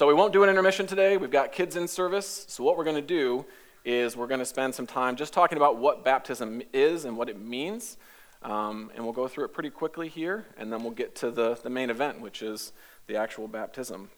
[0.00, 1.18] So we won't do an intermission today.
[1.18, 2.46] We've got kids in service.
[2.48, 3.44] So what we're going to do
[3.84, 7.28] is we're going to spend some time just talking about what baptism is and what
[7.28, 7.98] it means.
[8.42, 11.60] Um, and we'll go through it pretty quickly here, and then we'll get to the,
[11.62, 12.72] the main event, which is
[13.08, 14.08] the actual baptism.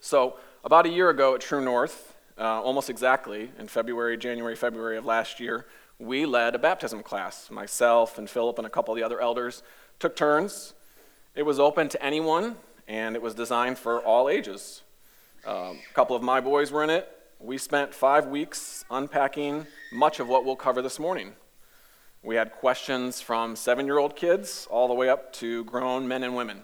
[0.00, 4.96] So, about a year ago at True North, uh, almost exactly in February, January, February
[4.96, 5.66] of last year,
[5.98, 7.50] we led a baptism class.
[7.50, 9.62] Myself and Philip and a couple of the other elders
[9.98, 10.72] took turns.
[11.34, 12.56] It was open to anyone,
[12.88, 14.80] and it was designed for all ages.
[15.46, 17.08] Um, a couple of my boys were in it.
[17.38, 21.34] We spent five weeks unpacking much of what we'll cover this morning.
[22.24, 26.24] We had questions from seven year old kids all the way up to grown men
[26.24, 26.62] and women.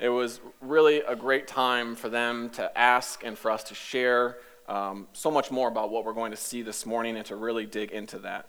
[0.00, 4.38] It was really a great time for them to ask and for us to share
[4.66, 7.66] um, so much more about what we're going to see this morning and to really
[7.66, 8.48] dig into that.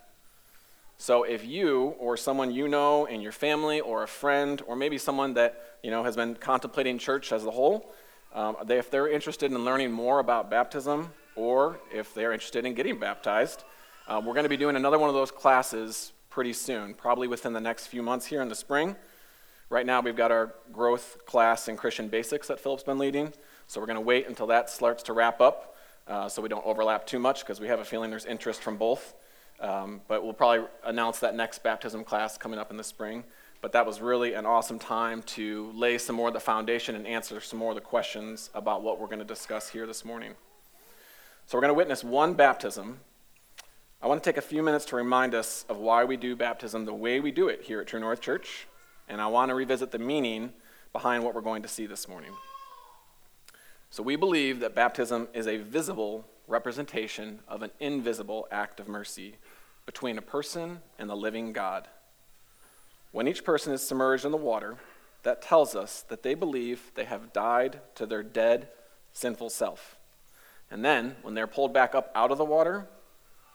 [0.97, 4.97] So if you or someone you know in your family or a friend or maybe
[4.97, 7.93] someone that you know has been contemplating church as a whole,
[8.33, 12.73] um, they, if they're interested in learning more about baptism or if they're interested in
[12.73, 13.63] getting baptized,
[14.07, 17.53] uh, we're going to be doing another one of those classes pretty soon, probably within
[17.53, 18.95] the next few months here in the spring.
[19.69, 23.33] Right now, we've got our growth class in Christian basics that Philip's been leading,
[23.67, 25.75] so we're going to wait until that starts to wrap up
[26.07, 28.77] uh, so we don't overlap too much because we have a feeling there's interest from
[28.77, 29.13] both.
[29.59, 33.23] Um, but we'll probably announce that next baptism class coming up in the spring.
[33.63, 37.07] But that was really an awesome time to lay some more of the foundation and
[37.07, 40.33] answer some more of the questions about what we're going to discuss here this morning.
[41.47, 42.99] So we're going to witness one baptism
[44.03, 46.83] I want to take a few minutes to remind us of why we do baptism
[46.83, 48.67] the way we do it here at True North Church,
[49.07, 50.51] and I want to revisit the meaning
[50.91, 52.33] behind what we're going to see this morning.
[53.91, 59.35] So, we believe that baptism is a visible representation of an invisible act of mercy
[59.85, 61.87] between a person and the living God.
[63.13, 64.77] When each person is submerged in the water,
[65.21, 68.69] that tells us that they believe they have died to their dead,
[69.13, 69.97] sinful self.
[70.71, 72.87] And then, when they're pulled back up out of the water,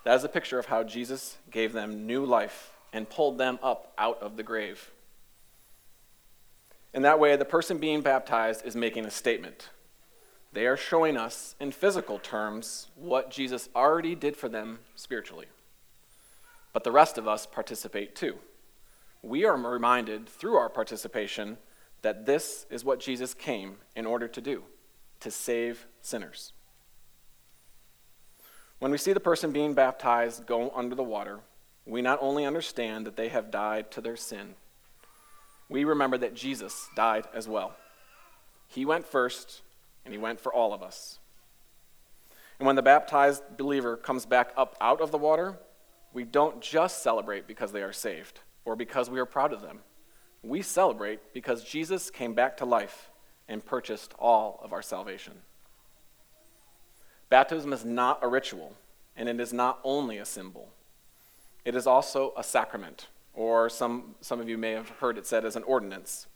[0.05, 3.93] that is a picture of how Jesus gave them new life and pulled them up
[3.99, 4.93] out of the grave.
[6.95, 9.71] In that way, the person being baptized is making a statement.
[10.53, 15.47] They are showing us, in physical terms, what Jesus already did for them spiritually.
[16.73, 18.39] But the rest of us participate too.
[19.23, 21.59] We are reminded through our participation
[22.03, 24.63] that this is what Jesus came in order to do
[25.21, 26.53] to save sinners.
[28.79, 31.41] When we see the person being baptized go under the water,
[31.85, 34.55] we not only understand that they have died to their sin,
[35.69, 37.77] we remember that Jesus died as well.
[38.69, 39.63] He went first,
[40.05, 41.19] and he went for all of us.
[42.59, 45.59] And when the baptized believer comes back up out of the water,
[46.13, 49.79] we don't just celebrate because they are saved or because we are proud of them.
[50.43, 53.11] We celebrate because Jesus came back to life
[53.49, 55.33] and purchased all of our salvation.
[57.31, 58.75] Baptism is not a ritual,
[59.17, 60.69] and it is not only a symbol.
[61.65, 65.47] It is also a sacrament, or some, some of you may have heard it said
[65.47, 66.27] as an ordinance,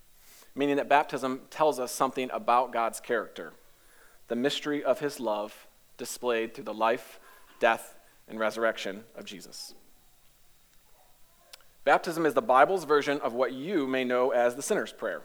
[0.54, 3.52] meaning that baptism tells us something about God's character,
[4.28, 5.66] the mystery of his love
[5.98, 7.20] displayed through the life,
[7.60, 7.94] death,
[8.26, 9.74] and resurrection of Jesus.
[11.84, 15.22] Baptism is the Bible's version of what you may know as the sinner's prayer.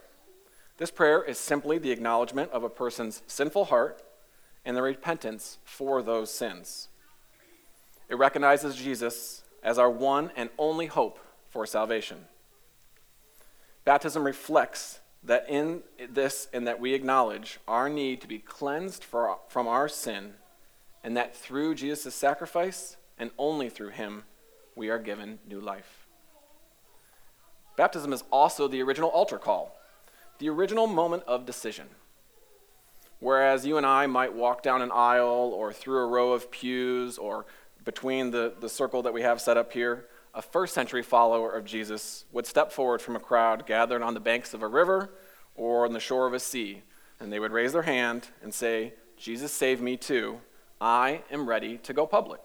[0.77, 4.01] This prayer is simply the acknowledgement of a person's sinful heart
[4.65, 6.89] and the repentance for those sins.
[8.09, 11.19] It recognizes Jesus as our one and only hope
[11.49, 12.25] for salvation.
[13.85, 19.37] Baptism reflects that in this and that we acknowledge our need to be cleansed for,
[19.47, 20.33] from our sin
[21.03, 24.23] and that through Jesus' sacrifice and only through him
[24.75, 25.96] we are given new life.
[27.77, 29.79] Baptism is also the original altar call,
[30.39, 31.87] the original moment of decision.
[33.19, 37.17] Whereas you and I might walk down an aisle or through a row of pews
[37.17, 37.45] or
[37.85, 41.65] between the, the circle that we have set up here, a first century follower of
[41.65, 45.11] Jesus would step forward from a crowd gathered on the banks of a river
[45.55, 46.81] or on the shore of a sea,
[47.19, 50.39] and they would raise their hand and say, Jesus saved me too.
[50.81, 52.41] I am ready to go public.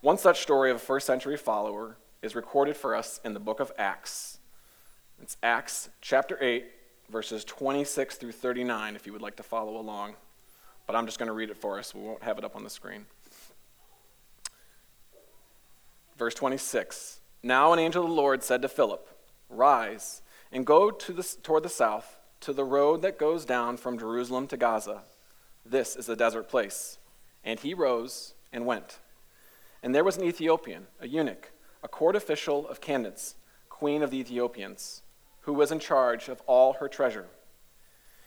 [0.00, 3.60] One such story of a first century follower is recorded for us in the book
[3.60, 4.38] of Acts.
[5.20, 6.64] It's Acts chapter 8,
[7.10, 10.14] verses 26 through 39, if you would like to follow along.
[10.86, 11.94] But I'm just going to read it for us.
[11.94, 13.04] We won't have it up on the screen.
[16.16, 19.06] Verse 26 Now an angel of the Lord said to Philip,
[19.50, 23.98] Rise and go to the, toward the south, to the road that goes down from
[23.98, 25.02] Jerusalem to Gaza.
[25.66, 26.96] This is a desert place.
[27.44, 28.98] And he rose and went.
[29.82, 31.50] And there was an Ethiopian, a eunuch,
[31.84, 33.34] a court official of Candace,
[33.68, 35.02] queen of the Ethiopians
[35.42, 37.26] who was in charge of all her treasure.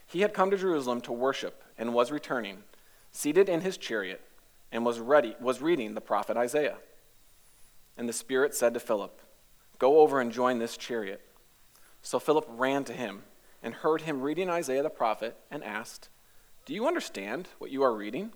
[0.06, 2.60] He had come to Jerusalem to worship and was returning,
[3.12, 4.22] seated in his chariot,
[4.72, 6.78] and was ready was reading the prophet Isaiah.
[7.98, 9.20] And the Spirit said to Philip,
[9.80, 11.22] Go over and join this chariot.
[12.04, 13.24] So Philip ran to him
[13.64, 16.10] and heard him reading Isaiah the prophet and asked,
[16.68, 18.34] Do you understand what you are reading?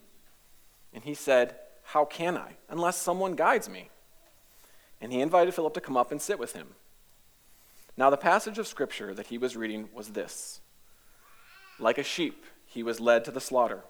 [0.92, 3.92] And he said, How can I, unless someone guides me?
[5.02, 6.68] And he invited Philip to come up and sit with him.
[7.98, 10.62] Now, the passage of Scripture that he was reading was this
[11.80, 13.82] Like a sheep, he was led to the slaughter,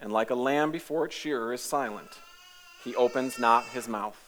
[0.00, 2.18] and like a lamb before its shearer is silent,
[2.82, 4.18] he opens not his mouth.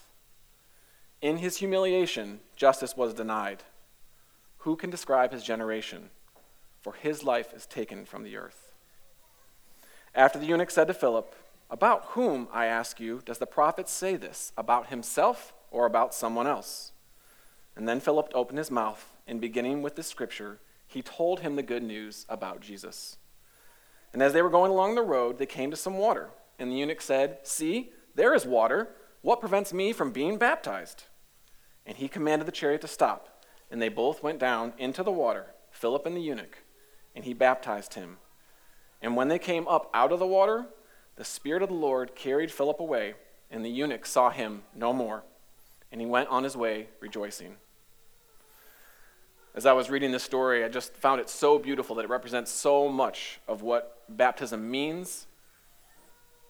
[1.23, 3.63] In his humiliation, justice was denied.
[4.59, 6.11] Who can describe his generation?
[6.83, 8.73] For his life is taken from the earth.
[10.15, 11.35] After the eunuch said to Philip,
[11.71, 14.53] About whom, I ask you, does the prophet say this?
[14.57, 16.93] About himself or about someone else?
[17.77, 21.63] And then Philip opened his mouth, and beginning with the scripture, he told him the
[21.63, 23.17] good news about Jesus.
[24.13, 26.31] And as they were going along the road, they came to some water.
[26.59, 28.91] And the eunuch said, See, there is water.
[29.23, 31.05] What prevents me from being baptized?
[31.85, 33.43] And he commanded the chariot to stop.
[33.71, 36.59] And they both went down into the water, Philip and the eunuch,
[37.17, 38.19] and he baptized him.
[39.03, 40.67] And when they came up out of the water,
[41.17, 43.15] the Spirit of the Lord carried Philip away,
[43.51, 45.25] and the eunuch saw him no more.
[45.95, 47.55] And he went on his way rejoicing.
[49.55, 52.51] As I was reading this story, I just found it so beautiful that it represents
[52.51, 55.29] so much of what baptism means.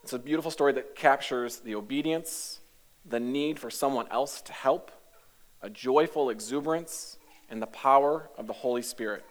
[0.03, 2.61] It's a beautiful story that captures the obedience,
[3.05, 4.91] the need for someone else to help,
[5.61, 7.19] a joyful exuberance,
[7.51, 9.27] and the power of the Holy Spirit.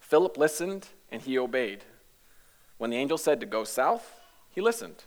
[0.00, 1.86] Philip listened and he obeyed.
[2.76, 4.20] When the angel said to go south,
[4.50, 5.04] he listened.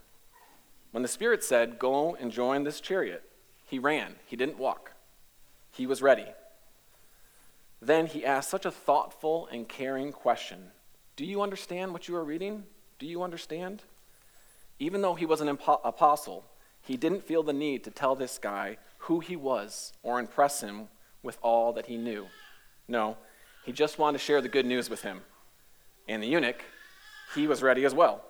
[0.97, 3.21] When the Spirit said, Go and join this chariot,
[3.67, 4.15] he ran.
[4.25, 4.93] He didn't walk.
[5.69, 6.25] He was ready.
[7.79, 10.71] Then he asked such a thoughtful and caring question
[11.15, 12.63] Do you understand what you are reading?
[12.97, 13.83] Do you understand?
[14.79, 16.45] Even though he was an apostle,
[16.81, 20.87] he didn't feel the need to tell this guy who he was or impress him
[21.21, 22.25] with all that he knew.
[22.87, 23.17] No,
[23.63, 25.21] he just wanted to share the good news with him.
[26.07, 26.63] And the eunuch,
[27.35, 28.23] he was ready as well.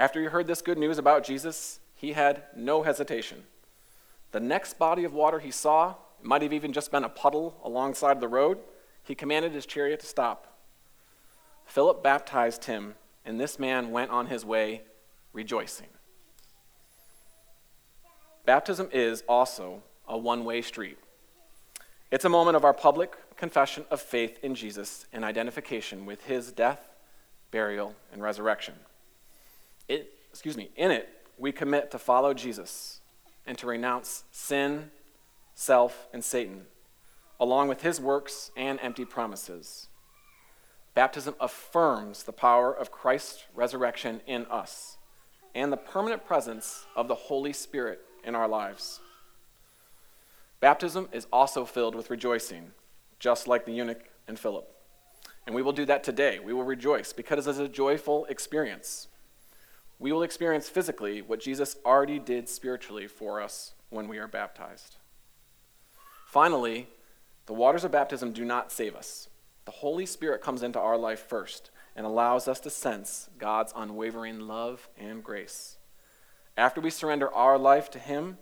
[0.00, 3.44] After he heard this good news about Jesus, he had no hesitation.
[4.32, 7.60] The next body of water he saw, it might have even just been a puddle
[7.62, 8.56] alongside the road,
[9.04, 10.56] he commanded his chariot to stop.
[11.66, 12.94] Philip baptized him,
[13.26, 14.84] and this man went on his way
[15.34, 15.88] rejoicing.
[18.46, 20.96] Baptism is also a one way street.
[22.10, 26.52] It's a moment of our public confession of faith in Jesus and identification with his
[26.52, 26.88] death,
[27.50, 28.76] burial, and resurrection.
[29.90, 33.00] It, excuse me, in it, we commit to follow Jesus
[33.44, 34.92] and to renounce sin,
[35.56, 36.66] self, and Satan,
[37.40, 39.88] along with his works and empty promises.
[40.94, 44.96] Baptism affirms the power of Christ's resurrection in us
[45.56, 49.00] and the permanent presence of the Holy Spirit in our lives.
[50.60, 52.70] Baptism is also filled with rejoicing,
[53.18, 54.72] just like the eunuch and Philip.
[55.46, 56.38] And we will do that today.
[56.38, 59.08] We will rejoice because it is a joyful experience.
[60.00, 64.96] We will experience physically what Jesus already did spiritually for us when we are baptized.
[66.26, 66.88] Finally,
[67.44, 69.28] the waters of baptism do not save us.
[69.66, 74.40] The Holy Spirit comes into our life first and allows us to sense God's unwavering
[74.40, 75.76] love and grace.
[76.56, 78.38] After we surrender our life to Him,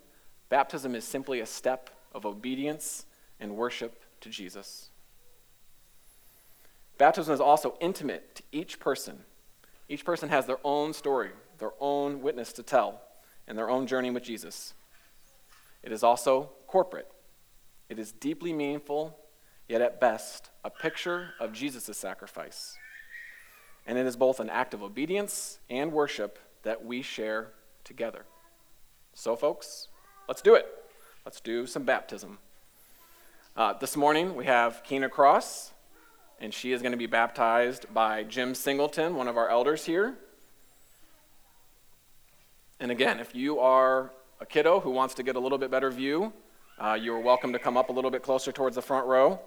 [0.49, 3.05] baptism is simply a step of obedience
[3.41, 4.91] and worship to Jesus.
[6.99, 9.25] Baptism is also intimate to each person.
[9.88, 13.03] Each person has their own story, their own witness to tell,
[13.47, 14.75] and their own journey with Jesus.
[15.83, 17.11] It is also corporate.
[17.88, 19.19] It is deeply meaningful,
[19.69, 22.77] yet at best, a picture of Jesus' sacrifice.
[23.87, 27.53] And it is both an act of obedience and worship that we share
[27.85, 28.25] together.
[29.15, 29.88] So, folks,
[30.29, 30.67] let's do it.
[31.25, 32.38] Let's do some baptism.
[33.57, 35.73] Uh, this morning we have Keena Cross,
[36.38, 40.15] and she is going to be baptized by Jim Singleton, one of our elders here.
[42.80, 45.90] And again, if you are a kiddo who wants to get a little bit better
[45.90, 46.32] view,
[46.78, 49.40] uh, you're welcome to come up a little bit closer towards the front row.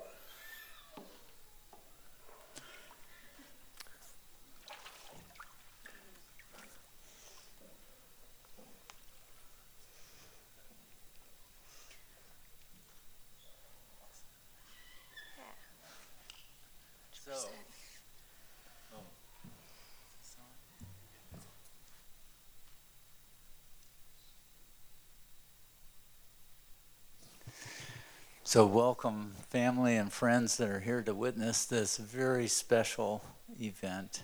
[28.52, 33.24] So, welcome, family and friends that are here to witness this very special
[33.62, 34.24] event.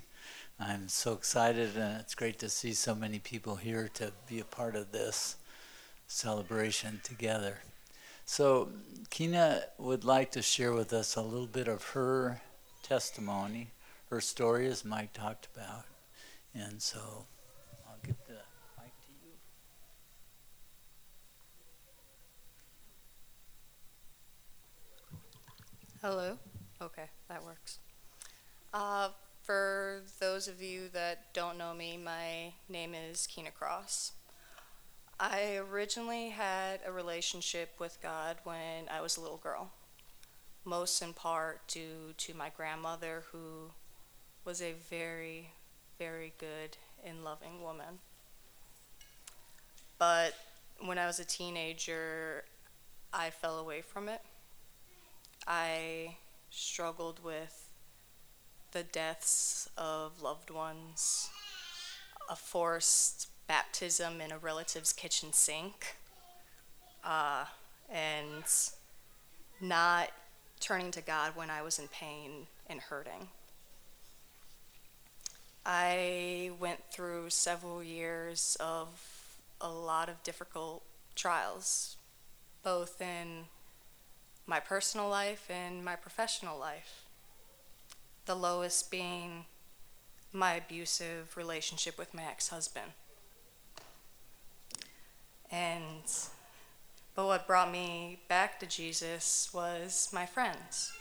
[0.59, 4.43] I'm so excited, and it's great to see so many people here to be a
[4.43, 5.37] part of this
[6.07, 7.59] celebration together.
[8.25, 8.67] So,
[9.09, 12.41] Kina would like to share with us a little bit of her
[12.83, 13.69] testimony,
[14.09, 15.85] her story, as Mike talked about.
[16.53, 16.99] And so,
[17.87, 18.33] I'll give the
[18.77, 19.31] mic to you.
[26.03, 26.37] Hello.
[26.79, 27.79] Okay, that works.
[28.71, 29.09] Uh,
[29.41, 34.11] for those of you that don't know me, my name is Keena Cross.
[35.19, 39.71] I originally had a relationship with God when I was a little girl,
[40.63, 43.71] most in part due to my grandmother, who
[44.45, 45.49] was a very,
[45.97, 47.97] very good and loving woman.
[49.97, 50.35] But
[50.79, 52.43] when I was a teenager,
[53.11, 54.21] I fell away from it.
[55.47, 56.17] I
[56.49, 57.69] struggled with
[58.73, 61.29] the deaths of loved ones,
[62.29, 65.95] a forced baptism in a relative's kitchen sink,
[67.03, 67.45] uh,
[67.89, 68.43] and
[69.61, 70.09] not
[70.59, 73.29] turning to God when I was in pain and hurting.
[75.65, 78.87] I went through several years of
[79.61, 80.83] a lot of difficult
[81.15, 81.95] trials,
[82.63, 83.45] both in
[84.47, 87.03] my personal life and my professional life.
[88.25, 89.45] The lowest being
[90.31, 92.91] my abusive relationship with my ex husband.
[95.51, 96.03] And,
[97.15, 100.91] but what brought me back to Jesus was my friends.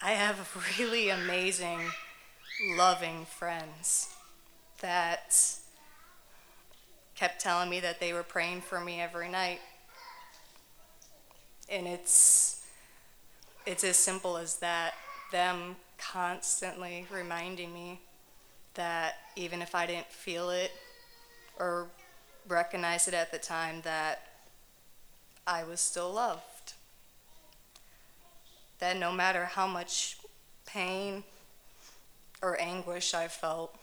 [0.00, 1.80] I have really amazing,
[2.76, 4.14] loving friends
[4.80, 5.38] that
[7.14, 9.60] kept telling me that they were praying for me every night
[11.68, 12.64] and it's
[13.66, 14.94] it's as simple as that
[15.32, 18.00] them constantly reminding me
[18.74, 20.70] that even if I didn't feel it
[21.58, 21.88] or
[22.48, 24.22] recognize it at the time that
[25.46, 26.74] I was still loved.
[28.78, 30.18] That no matter how much
[30.66, 31.24] pain
[32.42, 33.74] or anguish I felt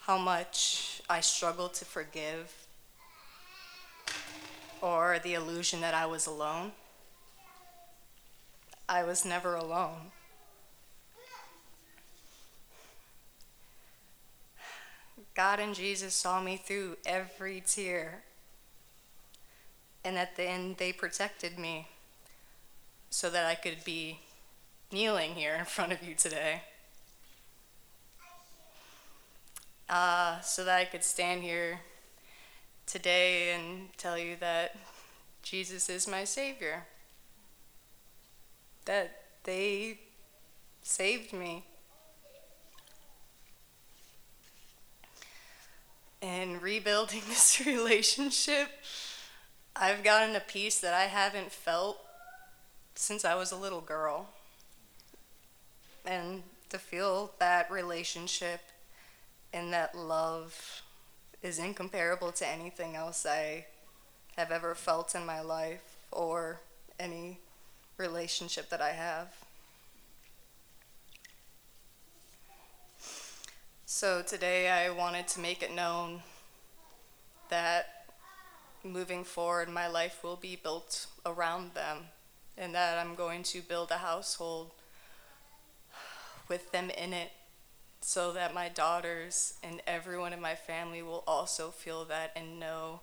[0.00, 2.63] how much I struggled to forgive
[4.84, 6.72] or the illusion that I was alone.
[8.86, 10.12] I was never alone.
[15.34, 18.24] God and Jesus saw me through every tear.
[20.04, 21.88] And at the end, they protected me
[23.08, 24.18] so that I could be
[24.92, 26.60] kneeling here in front of you today.
[29.88, 31.80] Uh, so that I could stand here
[32.86, 34.76] today and tell you that
[35.42, 36.86] Jesus is my Savior.
[38.84, 39.98] That they
[40.82, 41.64] saved me.
[46.22, 48.68] And rebuilding this relationship,
[49.76, 51.98] I've gotten a peace that I haven't felt
[52.94, 54.28] since I was a little girl.
[56.06, 58.60] And to feel that relationship
[59.52, 60.82] and that love
[61.44, 63.66] is incomparable to anything else I
[64.36, 66.60] have ever felt in my life or
[66.98, 67.38] any
[67.98, 69.28] relationship that I have.
[73.84, 76.22] So today I wanted to make it known
[77.50, 78.06] that
[78.82, 81.98] moving forward, my life will be built around them
[82.56, 84.70] and that I'm going to build a household
[86.48, 87.32] with them in it
[88.06, 93.00] so that my daughters and everyone in my family will also feel that and know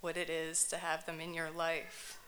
[0.00, 2.18] what it is to have them in your life.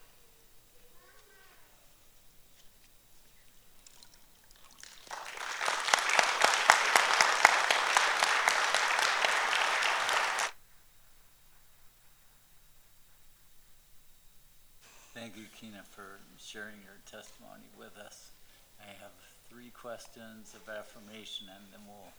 [15.15, 18.33] Thank you, Kina, for sharing your testimony with us.
[18.81, 19.13] I have
[19.55, 22.11] three questions of affirmation and then we'll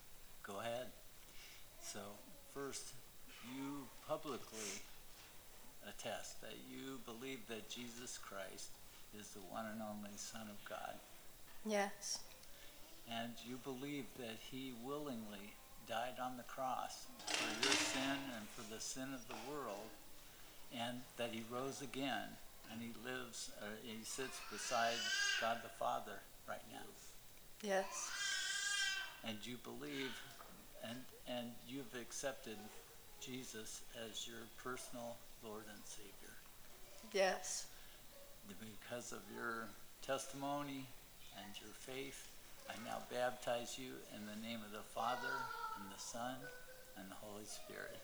[0.48, 0.88] go ahead.
[1.84, 2.00] So,
[2.54, 2.94] first,
[3.44, 4.80] you publicly
[5.84, 8.72] attest that you believe that Jesus Christ
[9.20, 10.96] is the one and only Son of God.
[11.66, 12.20] Yes.
[13.12, 15.52] And you believe that he willingly
[15.90, 19.92] died on the cross for your sin and for the sin of the world,
[20.74, 22.40] and that he rose again
[22.72, 24.96] and he lives, uh, he sits beside
[25.42, 26.86] God the Father right now.
[27.64, 28.10] Yes.
[29.24, 30.12] And you believe
[30.84, 32.58] and, and you've accepted
[33.20, 36.36] Jesus as your personal Lord and Savior.
[37.12, 37.68] Yes.
[38.48, 39.68] Because of your
[40.02, 40.86] testimony
[41.38, 42.28] and your faith,
[42.70, 45.36] I now baptize you in the name of the Father,
[45.80, 46.36] and the Son,
[46.98, 48.00] and the Holy Spirit.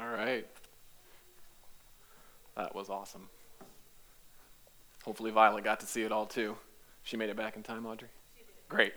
[0.00, 0.46] All right.
[2.56, 3.28] That awesome.
[5.04, 6.56] Hopefully, Violet got to see it all too.
[7.02, 8.08] She made it back in time, Audrey?
[8.68, 8.92] Great.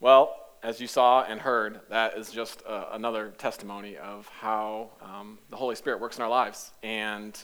[0.00, 5.38] Well, as you saw and heard, that is just uh, another testimony of how um,
[5.50, 6.72] the Holy Spirit works in our lives.
[6.82, 7.40] And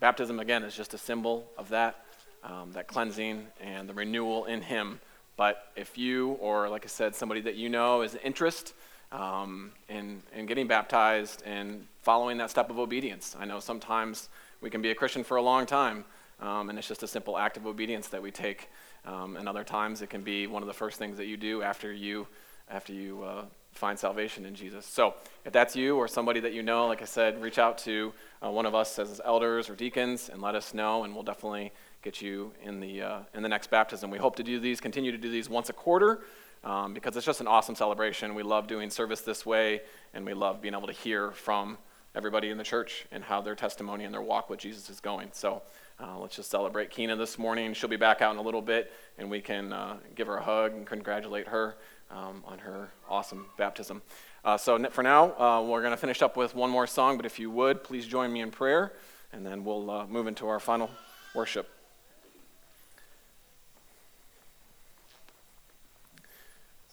[0.00, 2.04] baptism, again, is just a symbol of that,
[2.42, 5.00] um, that cleansing and the renewal in Him.
[5.36, 8.74] But if you, or like I said, somebody that you know is an interest
[9.12, 14.28] um, in, in getting baptized and following that step of obedience, I know sometimes
[14.60, 16.04] we can be a Christian for a long time,
[16.40, 18.68] um, and it's just a simple act of obedience that we take.
[19.04, 21.62] Um, and other times it can be one of the first things that you do
[21.62, 22.26] after you
[22.68, 24.84] after you uh, find salvation in Jesus.
[24.84, 28.12] So if that's you or somebody that you know, like I said, reach out to
[28.44, 31.72] uh, one of us as elders or deacons and let us know, and we'll definitely
[32.02, 34.10] get you in the uh, in the next baptism.
[34.10, 36.20] We hope to do these, continue to do these once a quarter.
[36.66, 38.34] Um, because it's just an awesome celebration.
[38.34, 39.82] We love doing service this way,
[40.12, 41.78] and we love being able to hear from
[42.12, 45.28] everybody in the church and how their testimony and their walk with Jesus is going.
[45.30, 45.62] So
[46.00, 47.72] uh, let's just celebrate Keena this morning.
[47.72, 50.42] She'll be back out in a little bit, and we can uh, give her a
[50.42, 51.76] hug and congratulate her
[52.10, 54.02] um, on her awesome baptism.
[54.44, 57.26] Uh, so for now, uh, we're going to finish up with one more song, but
[57.26, 58.92] if you would, please join me in prayer,
[59.32, 60.90] and then we'll uh, move into our final
[61.32, 61.75] worship.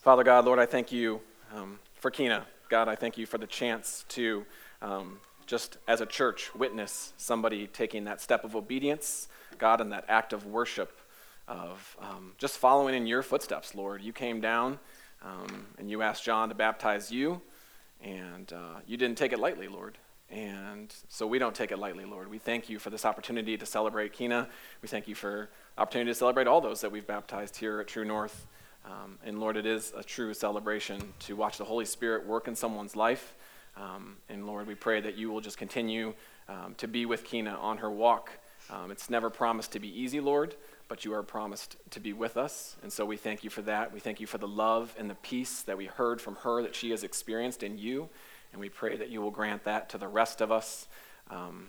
[0.04, 1.22] Father God, Lord, I thank you
[1.56, 2.44] um, for Kina.
[2.68, 4.44] God, I thank you for the chance to
[4.82, 10.04] um, just as a church witness somebody taking that step of obedience, God, and that
[10.08, 11.00] act of worship
[11.48, 14.02] of um, just following in your footsteps, Lord.
[14.02, 14.78] You came down
[15.22, 17.40] um, and you asked John to baptize you,
[18.02, 19.96] and uh, you didn't take it lightly, Lord.
[20.28, 22.28] And so we don't take it lightly, Lord.
[22.28, 24.50] We thank you for this opportunity to celebrate Kina.
[24.82, 28.04] We thank you for opportunity to celebrate all those that we've baptized here at True
[28.04, 28.46] North.
[28.84, 32.54] Um, and Lord, it is a true celebration to watch the Holy Spirit work in
[32.54, 33.34] someone's life.
[33.76, 36.14] Um, and Lord, we pray that you will just continue
[36.48, 38.30] um, to be with Keena on her walk.
[38.70, 40.54] Um, it's never promised to be easy, Lord,
[40.88, 42.76] but you are promised to be with us.
[42.82, 43.92] And so we thank you for that.
[43.92, 46.74] We thank you for the love and the peace that we heard from her that
[46.74, 48.08] she has experienced in you.
[48.52, 50.86] And we pray that you will grant that to the rest of us
[51.30, 51.68] um,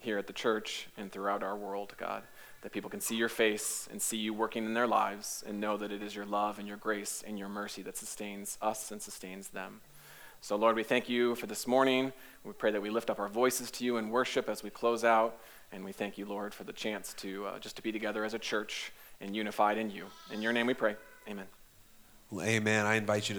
[0.00, 2.22] here at the church and throughout our world, God
[2.62, 5.76] that people can see your face and see you working in their lives and know
[5.76, 9.00] that it is your love and your grace and your mercy that sustains us and
[9.00, 9.80] sustains them.
[10.42, 12.12] So, Lord, we thank you for this morning.
[12.44, 15.04] We pray that we lift up our voices to you in worship as we close
[15.04, 15.38] out.
[15.70, 18.34] And we thank you, Lord, for the chance to uh, just to be together as
[18.34, 20.06] a church and unified in you.
[20.32, 20.96] In your name we pray.
[21.28, 21.46] Amen.
[22.30, 22.86] Well, amen.
[22.86, 23.38] I invite you to